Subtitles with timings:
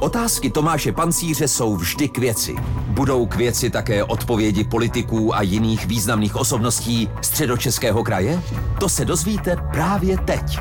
[0.00, 2.56] Otázky Tomáše Pancíře jsou vždy k věci.
[2.86, 8.42] Budou k věci také odpovědi politiků a jiných významných osobností středočeského kraje?
[8.80, 10.58] To se dozvíte právě teď.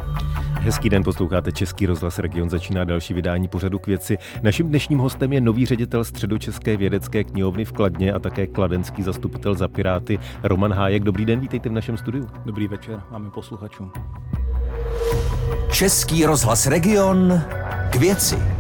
[0.54, 4.18] Hezký den, posloucháte Český rozhlas Region, začíná další vydání pořadu k věci.
[4.44, 9.56] Naším dnešním hostem je nový ředitel Středočeské vědecké knihovny v Kladně a také kladenský zastupitel
[9.56, 11.04] za Piráty Roman Hájek.
[11.04, 12.28] Dobrý den, vítejte v našem studiu.
[12.46, 13.92] Dobrý večer, máme posluchačům.
[15.72, 17.42] Český rozhlas Region
[17.90, 18.59] k věci.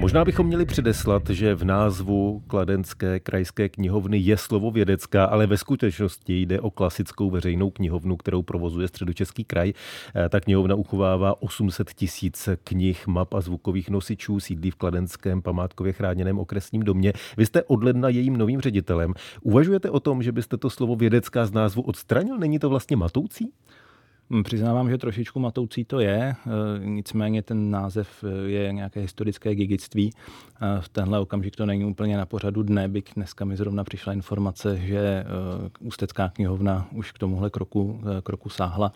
[0.00, 5.56] Možná bychom měli předeslat, že v názvu Kladenské krajské knihovny je slovo vědecká, ale ve
[5.56, 9.72] skutečnosti jde o klasickou veřejnou knihovnu, kterou provozuje Středočeský kraj.
[10.14, 15.92] Eh, ta knihovna uchovává 800 tisíc knih, map a zvukových nosičů, sídlí v Kladenském památkově
[15.92, 17.12] chráněném okresním domě.
[17.36, 19.14] Vy jste od ledna jejím novým ředitelem.
[19.42, 22.38] Uvažujete o tom, že byste to slovo vědecká z názvu odstranil?
[22.38, 23.52] Není to vlastně matoucí?
[24.42, 26.36] Přiznávám, že trošičku matoucí to je, e,
[26.78, 30.10] nicméně ten název e, je nějaké historické gigictví.
[30.10, 34.12] E, v tenhle okamžik to není úplně na pořadu dne, byť dneska mi zrovna přišla
[34.12, 35.24] informace, že
[35.80, 38.92] Ústecká knihovna už k tomuhle kroku, kroku sáhla.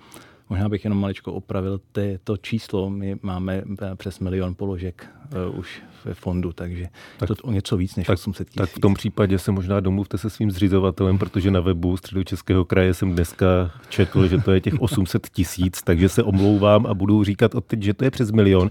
[0.52, 2.90] Možná bych jenom maličko opravil ty, to číslo.
[2.90, 3.62] My máme
[3.96, 5.06] přes milion položek
[5.50, 6.86] uh, už ve fondu, takže
[7.18, 8.58] tak, to o něco víc než tak, 800 tisíc.
[8.58, 12.94] Tak v tom případě se možná domluvte se svým zřizovatelem, protože na webu Středočeského kraje
[12.94, 17.54] jsem dneska četl, že to je těch 800 tisíc, takže se omlouvám a budu říkat
[17.54, 18.62] od teď, že to je přes milion.
[18.66, 18.70] Uh,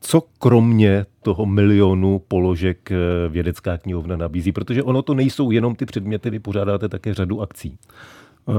[0.00, 2.96] co kromě toho milionu položek eh,
[3.28, 4.52] vědecká knihovna nabízí?
[4.52, 7.78] Protože ono to nejsou jenom ty předměty, vy pořádáte také řadu akcí.
[8.48, 8.52] Eh,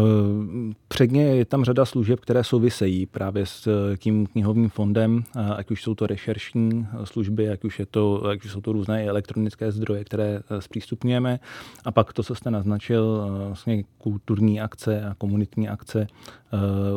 [0.87, 5.71] předně je tam řada služeb, které souvisejí právě s eh, tím knihovním fondem, eh, ať
[5.71, 9.71] už jsou to rešeršní služby, ať už, je to, ať už jsou to různé elektronické
[9.71, 11.39] zdroje, které zpřístupňujeme.
[11.85, 16.07] A pak to, co jste naznačil, vlastně kulturní akce a komunitní akce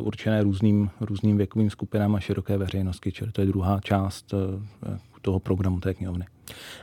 [0.00, 4.34] určené různým, různým věkovým skupinám a široké veřejnosti, čili to je druhá část
[5.22, 6.24] toho programu té knihovny.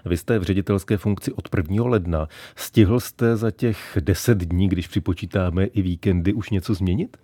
[0.06, 1.86] Vy jste v ředitelské funkci od 1.
[1.86, 2.28] ledna.
[2.56, 7.18] Stihl jste za těch 10 dní, když připočítáme i víkendy, už něco změnit?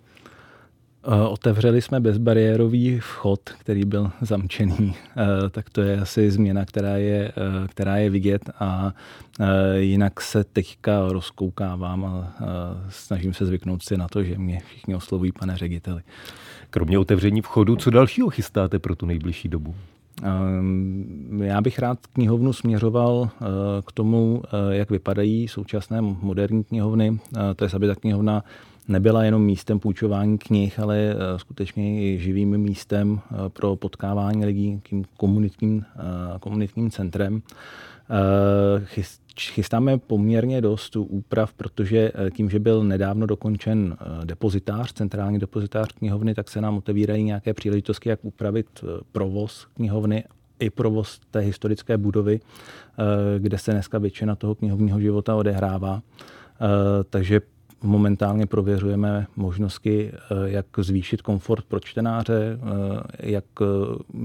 [1.28, 7.28] Otevřeli jsme bezbariérový vchod, který byl zamčený, eh, tak to je asi změna, která je,
[7.28, 8.92] eh, která je vidět a
[9.76, 12.34] jinak se teďka rozkoukávám a
[12.88, 16.02] snažím se zvyknout si na to, že mě všichni oslovují pane řediteli.
[16.70, 19.74] Kromě otevření vchodu, co dalšího chystáte pro tu nejbližší dobu?
[20.22, 23.44] Ehm, já bych rád knihovnu směřoval eh,
[23.86, 27.18] k tomu, eh, jak vypadají současné moderní knihovny.
[27.36, 28.44] Eh, to je, aby ta knihovna
[28.88, 35.84] nebyla jenom místem půjčování knih, ale skutečně i živým místem pro potkávání lidí, tím komunitním,
[36.40, 37.42] komunitním centrem
[39.40, 45.92] chystáme poměrně dost úprav, protože eh, tím, že byl nedávno dokončen eh, depozitář, centrální depozitář
[45.92, 50.24] knihovny, tak se nám otevírají nějaké příležitosti, jak upravit eh, provoz knihovny
[50.60, 52.40] i provoz té historické budovy,
[53.38, 56.02] kde se dneska většina toho knihovního života odehrává.
[57.10, 57.40] Takže
[57.82, 60.12] momentálně prověřujeme možnosti,
[60.44, 62.58] jak zvýšit komfort pro čtenáře,
[63.18, 63.44] jak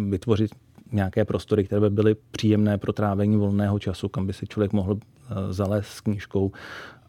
[0.10, 0.52] vytvořit
[0.94, 4.98] nějaké prostory, které by byly příjemné pro trávení volného času, kam by si člověk mohl
[4.98, 6.52] eh, zalézt s knížkou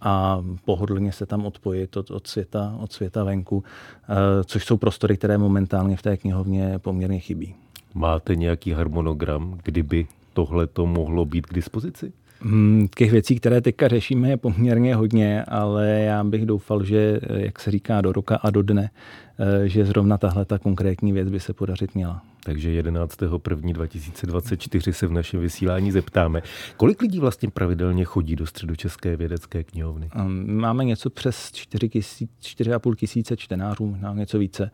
[0.00, 3.64] a pohodlně se tam odpojit od, od, světa, od světa venku,
[4.08, 7.54] eh, což jsou prostory, které momentálně v té knihovně poměrně chybí.
[7.94, 12.12] Máte nějaký harmonogram, kdyby tohle to mohlo být k dispozici?
[12.40, 17.60] Hmm, těch věcí, které teďka řešíme, je poměrně hodně, ale já bych doufal, že, jak
[17.60, 19.23] se říká, do roka a do dne, eh,
[19.64, 22.22] že zrovna tahle ta konkrétní věc by se podařit měla.
[22.44, 26.42] Takže 11.1.2024 se v našem vysílání zeptáme.
[26.76, 30.10] Kolik lidí vlastně pravidelně chodí do středočeské vědecké knihovny?
[30.14, 34.70] Ehm, máme něco přes 4,5 tisíce čtenářů, možná něco více.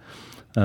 [0.59, 0.63] Eh,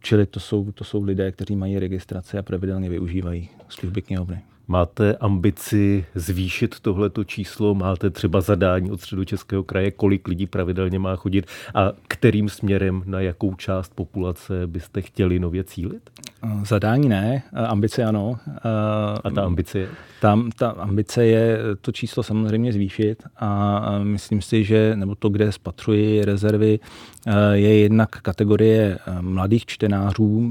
[0.00, 4.42] čili to jsou, to jsou lidé, kteří mají registraci a pravidelně využívají služby knihovny.
[4.70, 7.74] Máte ambici zvýšit tohleto číslo?
[7.74, 13.20] Máte třeba zadání od středočeského kraje, kolik lidí pravidelně má chodit a kterým směrem, na
[13.20, 16.10] jakou část populace byste chtěli nově cílit?
[16.64, 18.38] Zadání ne, ambice ano.
[19.24, 19.88] A ta ambice je?
[20.20, 25.52] Tam ta ambice je to číslo samozřejmě zvýšit a myslím si, že, nebo to, kde
[25.52, 26.78] spatřuji rezervy,
[27.52, 30.50] je jednak kategorie mladých čtenářů.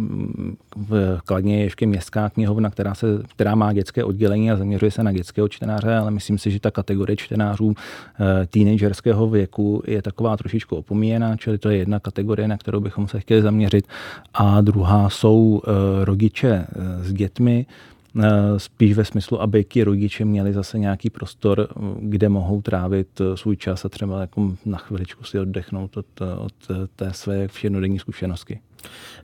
[0.75, 5.03] V Kladně je ještě městská knihovna, která, se, která má dětské oddělení a zaměřuje se
[5.03, 7.73] na dětského čtenáře, ale myslím si, že ta kategorie čtenářů
[8.49, 13.19] teenagerského věku je taková trošičku opomíjená, čili to je jedna kategorie, na kterou bychom se
[13.19, 13.87] chtěli zaměřit.
[14.33, 15.61] A druhá jsou
[16.03, 16.67] rodiče
[17.01, 17.65] s dětmi,
[18.23, 21.67] Eh, spíš ve smyslu, aby ti rodiče měli zase nějaký prostor,
[21.99, 26.05] kde mohou trávit eh, svůj čas a třeba jako na chviličku si oddechnout od,
[26.37, 26.53] od
[26.95, 28.59] té své všednodenní zkušenosti.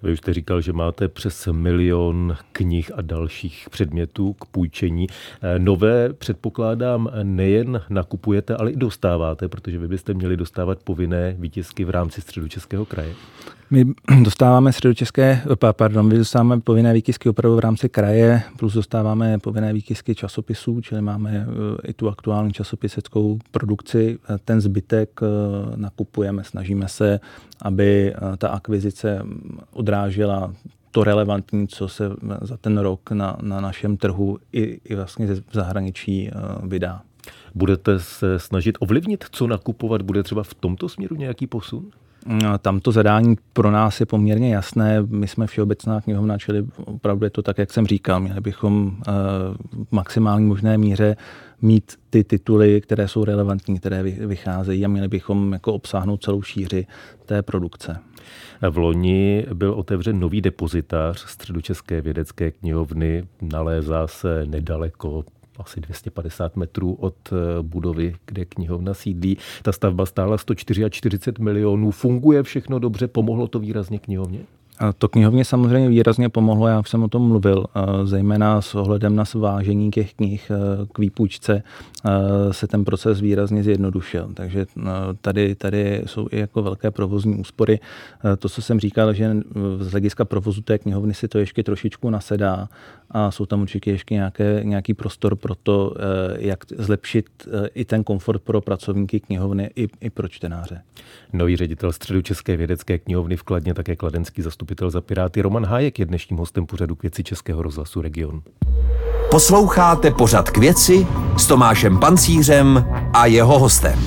[0.03, 5.07] Vy už jste říkal, že máte přes milion knih a dalších předmětů k půjčení.
[5.41, 11.85] Eh, nové, předpokládám, nejen nakupujete, ale i dostáváte, protože vy byste měli dostávat povinné výtisky
[11.85, 13.13] v rámci středočeského kraje.
[13.69, 13.85] My
[14.23, 15.41] dostáváme středočeské,
[15.71, 21.01] pardon, my dostáváme povinné výtisky opravdu v rámci kraje, plus dostáváme povinné výtisky časopisů, čili
[21.01, 24.19] máme eh, i tu aktuální časopiseckou produkci.
[24.45, 25.27] Ten zbytek eh,
[25.75, 27.19] nakupujeme, snažíme se,
[27.61, 29.21] aby ta akvizice
[29.73, 30.53] odrážela
[30.91, 32.09] to relevantní, co se
[32.41, 36.31] za ten rok na, na našem trhu i, i vlastně v zahraničí
[36.63, 37.01] vydá.
[37.55, 40.01] Budete se snažit ovlivnit, co nakupovat?
[40.01, 41.91] Bude třeba v tomto směru nějaký posun?
[42.61, 45.01] Tam to zadání pro nás je poměrně jasné.
[45.01, 48.19] My jsme všeobecná knihovna, čili opravdu je to tak, jak jsem říkal.
[48.19, 49.11] Měli bychom eh,
[49.85, 51.15] v maximální možné míře
[51.61, 56.87] mít ty tituly, které jsou relevantní, které vycházejí a měli bychom jako obsáhnout celou šíři
[57.25, 57.97] té produkce.
[58.69, 63.27] V loni byl otevřen nový depozitář Středočeské vědecké knihovny.
[63.41, 65.23] Nalézá se nedaleko
[65.59, 69.37] asi 250 metrů od eh, budovy, kde knihovna sídlí.
[69.63, 71.91] Ta stavba stála 144 milionů.
[71.91, 73.07] Funguje všechno dobře?
[73.07, 74.39] Pomohlo to výrazně knihovně?
[74.97, 77.65] To knihovně samozřejmě výrazně pomohlo, já jsem o tom mluvil,
[78.03, 80.51] zejména s ohledem na svážení těch knih
[80.93, 81.63] k výpůjčce
[82.51, 84.29] se ten proces výrazně zjednodušil.
[84.33, 84.65] Takže
[85.21, 87.79] tady, tady jsou i jako velké provozní úspory.
[88.39, 89.37] To, co jsem říkal, že
[89.79, 92.69] z hlediska provozu té knihovny si to ještě trošičku nasedá
[93.11, 95.93] a jsou tam určitě ještě nějaké, nějaký prostor pro to,
[96.37, 97.25] jak zlepšit
[97.73, 100.81] i ten komfort pro pracovníky knihovny i, i pro čtenáře.
[101.33, 105.99] Nový ředitel Středu České vědecké knihovny v Kladně, také kladenský zastupitel za Piráty Roman Hájek
[105.99, 108.41] je dnešním hostem pořadu k věci Českého rozhlasu Region.
[109.31, 111.07] Posloucháte pořad k věci
[111.37, 113.99] s Tomášem Pancířem a jeho hostem.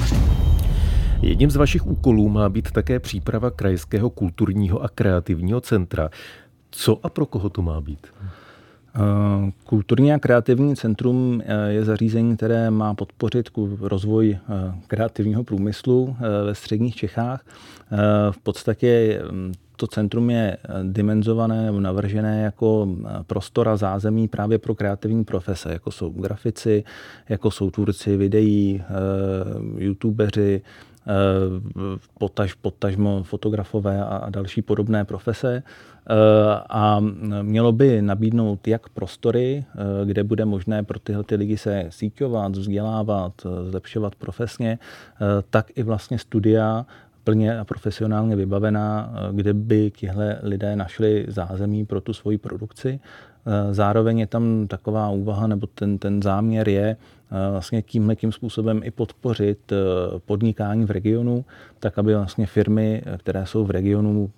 [1.23, 6.11] Jedním z vašich úkolů má být také příprava Krajského kulturního a kreativního centra.
[6.71, 8.07] Co a pro koho to má být?
[8.07, 13.51] Eh, kulturní a kreativní centrum eh, je zařízení, které má podpořit
[13.81, 17.45] rozvoj eh, kreativního průmyslu ve středních Čechách.
[18.31, 22.89] V podstatě mm, to centrum je dimenzované nebo navržené jako
[23.27, 26.85] prostor a zázemí právě pro kreativní profese, jako jsou grafici,
[27.29, 28.83] jako jsou tvůrci videí,
[29.77, 30.63] youtubeři,
[32.19, 35.63] potaž, potažmo fotografové a další podobné profese.
[36.11, 37.01] Eh, a
[37.43, 42.57] mělo by nabídnout jak prostory, eh, kde bude možné pro tyhle ty lidi se síťovat,
[42.57, 44.79] vzdělávat, eh, zlepšovat profesně,
[45.51, 46.87] tak i vlastně studia
[47.29, 53.01] plně a profesionálně vybavená, kde by tihle lidé našli zázemí pro tu svoji produkci.
[53.71, 56.97] Zároveň je tam taková úvaha, nebo ten, ten záměr je
[57.51, 59.73] vlastně tímhle tím způsobem i podpořit
[60.27, 61.45] podnikání v regionu,
[61.81, 64.31] tak aby vlastně firmy, které jsou v regionu,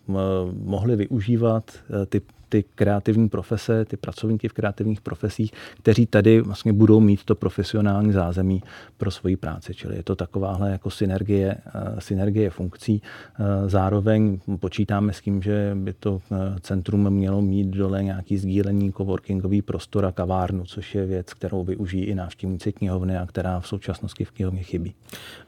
[0.65, 1.65] mohly využívat
[2.09, 2.21] ty
[2.51, 8.13] ty kreativní profese, ty pracovníky v kreativních profesích, kteří tady vlastně budou mít to profesionální
[8.13, 8.63] zázemí
[8.97, 9.75] pro svoji práci.
[9.75, 13.03] Čili je to takováhle jako synergie, eh, synergie funkcí.
[13.03, 18.93] Eh, zároveň počítáme s tím, že by to eh, centrum mělo mít dole nějaký sdílení
[18.93, 23.69] coworkingový prostor a kavárnu, což je věc, kterou využijí i návštěvníci knihovny a která v
[23.69, 24.95] současnosti v knihovně chybí.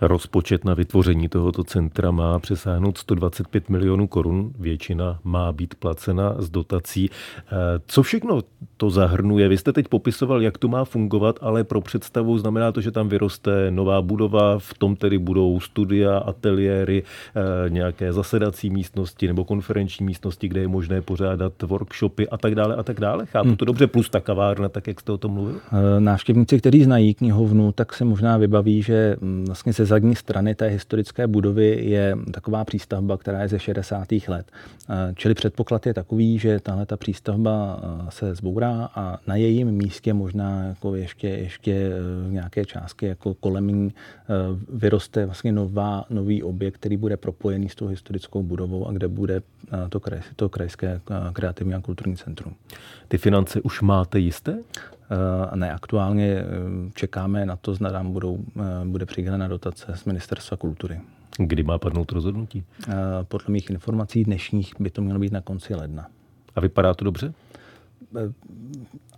[0.00, 4.52] Rozpočet na vytvoření tohoto centra má přesáhnout 125 milionů korun.
[4.58, 7.10] Většina má být placena z dotací věcí.
[7.46, 8.40] Eh, co všechno
[8.76, 9.48] to zahrnuje?
[9.48, 13.08] Vy jste teď popisoval, jak to má fungovat, ale pro představu znamená to, že tam
[13.08, 20.06] vyroste nová budova, v tom tedy budou studia, ateliéry, eh, nějaké zasedací místnosti nebo konferenční
[20.06, 23.26] místnosti, kde je možné pořádat workshopy a tak dále a tak dále.
[23.26, 23.56] Chápu hmm.
[23.56, 25.60] to dobře, plus ta kavárna, tak jak jste o tom mluvil?
[25.72, 30.54] Eh, návštěvníci, kteří znají knihovnu, tak se možná vybaví, že hm, vlastně ze zadní strany
[30.54, 34.08] té historické budovy je taková přístavba, která je ze 60.
[34.28, 34.46] let.
[35.14, 39.70] Čili předpoklad je takový, že tahle tahle ta přístavba eh, se zbourá a na jejím
[39.70, 44.34] místě možná jako ještě, ještě eh, nějaké částky jako kolem ní eh,
[44.72, 49.42] vyroste vlastně nová, nový objekt, který bude propojený s tou historickou budovou a kde bude
[49.88, 51.00] to, kraj, to krajské
[51.32, 52.54] kreativní a kulturní centrum.
[53.08, 54.58] Ty finance už máte jisté?
[55.54, 56.44] Ne, aktuálně
[56.94, 58.38] čekáme na to, zda nám budou,
[58.84, 61.00] bude přidělena dotace z Ministerstva kultury.
[61.38, 62.64] Kdy má padnout rozhodnutí?
[63.28, 66.06] Podle mých informací dnešních by to mělo být na konci ledna.
[66.56, 67.32] A vypadá to dobře?
[68.16, 68.32] Eh,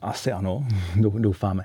[0.03, 0.67] asi ano,
[1.19, 1.65] doufáme.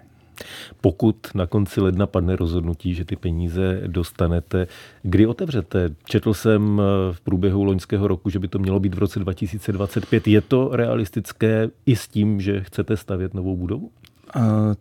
[0.81, 4.67] Pokud na konci ledna padne rozhodnutí, že ty peníze dostanete,
[5.03, 5.89] kdy otevřete?
[6.05, 10.27] Četl jsem eh, v průběhu loňského roku, že by to mělo být v roce 2025.
[10.27, 13.91] Je to realistické i s tím, že chcete stavět novou budovu?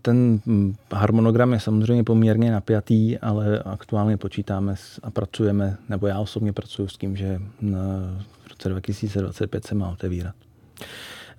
[0.03, 6.53] Ten hm, harmonogram je samozřejmě poměrně napjatý, ale aktuálně počítáme a pracujeme, nebo já osobně
[6.53, 7.41] pracuji s tím, že
[8.45, 10.35] v roce 2025 se má otevírat.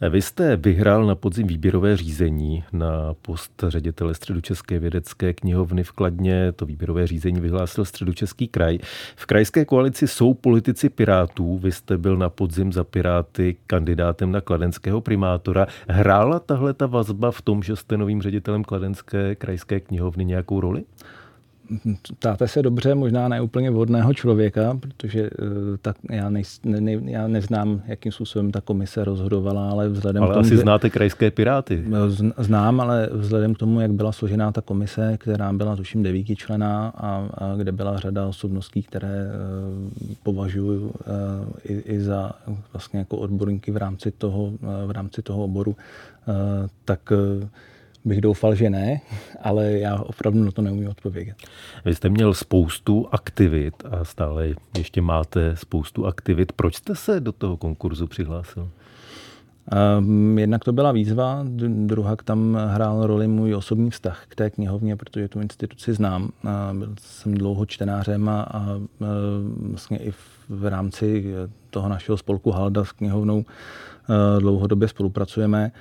[0.10, 6.52] Vy jste vyhrál na podzim výběrové řízení na post ředitele Středočeské vědecké knihovny v Kladně.
[6.52, 8.80] To výběrové řízení vyhlásil Středočeský kraj.
[9.16, 11.58] V krajské koalici jsou politici Pirátů.
[11.58, 15.68] Vy jste byl na podzim za Piráty kandidátem na kladenského primátora.
[15.88, 20.84] Hrála tahle ta vazba v tom, že jste novým ředitelem Kladenské krajské knihovny nějakou roli?
[22.20, 25.48] Ptáte se dobře, možná ne úplně vhodného člověka, protože uh,
[25.82, 30.34] tak já, nej, ne, já neznám, jakým způsobem ta komise rozhodovala, ale vzhledem ale k
[30.34, 31.84] tomu, asi že, znáte krajské piráty.
[32.38, 36.94] Znám, ale vzhledem k tomu, jak byla složená ta komise, která byla tuším devíti člená
[36.98, 40.92] a, a kde byla řada osobností, které uh, považuji uh,
[41.64, 42.32] i, i za
[42.74, 44.52] vlastně jako odborníky v rámci toho,
[44.86, 45.76] v rámci toho oboru,
[46.86, 47.14] tak
[48.06, 49.02] bych doufal, že ne,
[49.42, 51.36] ale já opravdu na to neumím odpovědět.
[51.86, 56.52] Vy jste měl spoustu aktivit a stále ještě máte spoustu aktivit.
[56.52, 58.70] Proč jste se do toho konkurzu přihlásil?
[60.00, 64.96] Um, jednak to byla výzva, druhá tam hrál roli můj osobní vztah k té knihovně,
[64.96, 66.30] protože tu instituci znám.
[66.48, 68.66] A byl jsem dlouho čtenářem a, a
[69.72, 70.18] vlastně i v,
[70.50, 71.34] v rámci
[71.70, 73.46] toho našeho spolku Halda s knihovnou
[74.40, 75.72] dlouhodobě spolupracujeme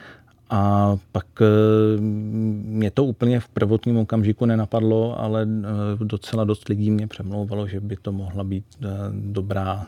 [0.50, 6.90] a pak eh, mě to úplně v prvotním okamžiku nenapadlo, ale eh, docela dost lidí
[6.90, 9.86] mě přemlouvalo, že by to mohla být eh, dobrá,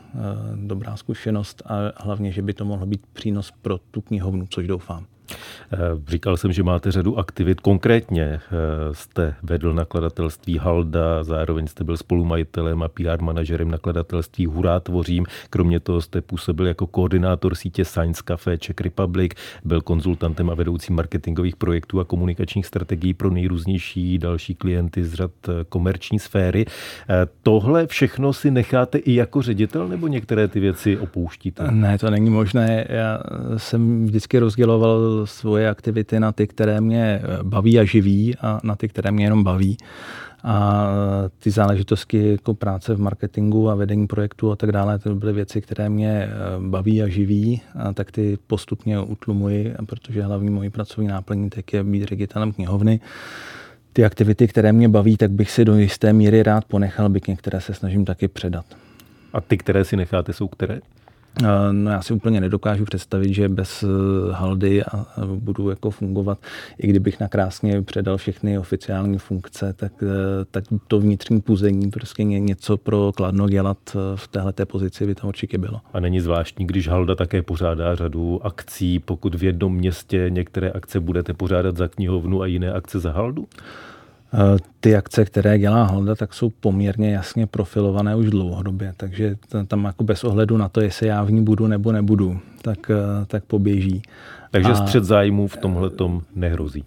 [0.55, 5.05] dobrá zkušenost a hlavně, že by to mohlo být přínos pro tu knihovnu, což doufám.
[5.73, 7.59] Eh, říkal jsem, že máte řadu aktivit.
[7.59, 8.39] Konkrétně eh,
[8.91, 15.25] jste vedl nakladatelství Halda, zároveň jste byl spolumajitelem a PR manažerem nakladatelství Hurá tvořím.
[15.49, 19.31] Kromě toho jste působil jako koordinátor sítě Science Cafe Czech Republic,
[19.63, 25.31] byl konzultantem a vedoucím marketingových projektů a komunikačních strategií pro nejrůznější další klienty z řad
[25.47, 26.65] eh, komerční sféry.
[27.43, 31.67] Tohle všechno si necháte i jako ředitel nebo některé ty věci opouštíte?
[31.71, 32.85] Ne, to není možné.
[32.89, 33.19] Já
[33.57, 38.87] jsem vždycky rozděloval svoje aktivity na ty, které mě baví a živí a na ty,
[38.87, 39.77] které mě jenom baví.
[40.43, 40.87] A
[41.39, 45.61] ty záležitosti jako práce v marketingu a vedení projektu a tak dále, to byly věci,
[45.61, 51.49] které mě baví a živí, a tak ty postupně utlumuji, protože hlavní mojí pracovní náplní
[51.49, 52.99] tak je být ředitelem knihovny.
[53.93, 57.61] Ty aktivity, které mě baví, tak bych si do jisté míry rád ponechal, byť některé
[57.61, 58.65] se snažím taky předat.
[59.33, 60.79] A ty, které si necháte, jsou které?
[61.39, 63.87] Eh, no já si úplně nedokážu představit, že bez eh,
[64.31, 66.37] haldy a budu jako fungovat,
[66.77, 72.77] i kdybych nakrásně předal všechny oficiální funkce, tak, eh, tak to vnitřní puzení, prostě něco
[72.77, 73.77] pro Kladno dělat
[74.15, 75.81] v této pozici by to určitě bylo.
[75.93, 80.99] A není zvláštní, když halda také pořádá řadu akcí, pokud v jednom městě některé akce
[80.99, 83.47] budete pořádat za knihovnu a jiné akce za haldu?
[84.79, 89.35] Ty akce, které dělá Halda, tak jsou poměrně jasně profilované už dlouhodobě, takže
[89.67, 93.25] tam jako bez ohledu na to, jestli já v ní budu nebo nebudu, tak, eh,
[93.25, 94.01] tak poběží.
[94.51, 96.83] Takže a střed zájmů v tomhle tom nehrozí.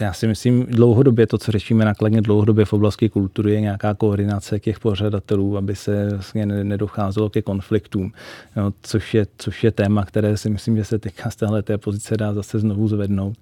[0.00, 4.60] Já si myslím, dlouhodobě to, co řešíme nakladně dlouhodobě v oblasti kultury, je nějaká koordinace
[4.60, 8.12] těch pořadatelů, aby se vlastně nedocházelo ke konfliktům,
[8.56, 11.78] no, což, je, což je téma, které si myslím, že se teďka z téhle té
[11.78, 13.36] pozice dá zase znovu zvednout.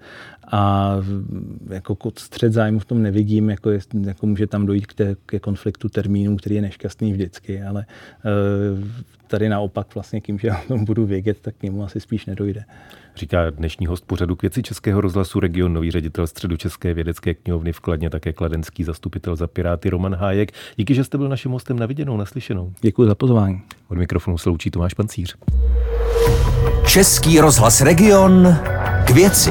[0.52, 0.92] A
[1.70, 5.38] jako střed zájmu v tom nevidím, jako, je, jako může tam dojít k té, ke
[5.38, 7.86] konfliktu termínů, který je nešťastný vždycky, ale
[8.24, 12.26] e, tady naopak vlastně tím, že o tom budu vědět, tak k němu asi spíš
[12.26, 12.64] nedojde.
[13.16, 17.80] Říká dnešní host pořadu k věci Českého rozhlasu region nový ředitel Středočeské vědecké knihovny v
[17.80, 20.52] Kladně, také kladenský zastupitel za Piráty Roman Hájek.
[20.76, 22.72] Díky, že jste byl naším hostem na viděnou, naslyšenou.
[22.80, 23.62] Děkuji za pozvání.
[23.88, 25.36] Od mikrofonu se loučí Tomáš Pancíř.
[26.86, 28.56] Český rozhlas region
[29.06, 29.50] k věci.